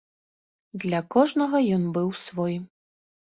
[0.85, 2.57] Для кожнага ён быў свой.